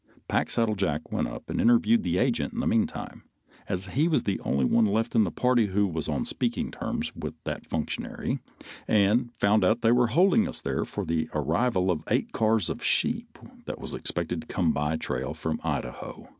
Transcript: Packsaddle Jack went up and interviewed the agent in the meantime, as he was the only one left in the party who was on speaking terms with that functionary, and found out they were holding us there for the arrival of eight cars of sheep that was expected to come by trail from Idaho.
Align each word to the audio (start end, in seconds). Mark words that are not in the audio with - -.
Packsaddle 0.27 0.73
Jack 0.77 1.11
went 1.11 1.27
up 1.27 1.47
and 1.47 1.61
interviewed 1.61 2.01
the 2.01 2.17
agent 2.17 2.53
in 2.55 2.59
the 2.59 2.65
meantime, 2.65 3.21
as 3.69 3.89
he 3.89 4.07
was 4.07 4.23
the 4.23 4.39
only 4.39 4.65
one 4.65 4.87
left 4.87 5.13
in 5.13 5.25
the 5.25 5.29
party 5.31 5.67
who 5.67 5.85
was 5.85 6.09
on 6.09 6.25
speaking 6.25 6.71
terms 6.71 7.15
with 7.15 7.35
that 7.43 7.67
functionary, 7.67 8.39
and 8.87 9.31
found 9.35 9.63
out 9.63 9.81
they 9.81 9.91
were 9.91 10.07
holding 10.07 10.47
us 10.47 10.59
there 10.59 10.85
for 10.85 11.05
the 11.05 11.29
arrival 11.35 11.91
of 11.91 12.01
eight 12.09 12.31
cars 12.31 12.67
of 12.67 12.83
sheep 12.83 13.37
that 13.65 13.77
was 13.79 13.93
expected 13.93 14.41
to 14.41 14.47
come 14.47 14.71
by 14.73 14.97
trail 14.97 15.35
from 15.35 15.59
Idaho. 15.63 16.27